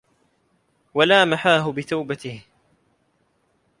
[0.93, 2.41] وَلَا مَحَاهُ بِتَوْبَتِهِ